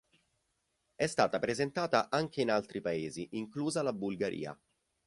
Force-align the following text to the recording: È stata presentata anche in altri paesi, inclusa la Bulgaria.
È 0.95 1.05
stata 1.05 1.37
presentata 1.37 2.09
anche 2.09 2.41
in 2.41 2.49
altri 2.49 2.81
paesi, 2.81 3.27
inclusa 3.33 3.83
la 3.83 3.93
Bulgaria. 3.93 4.59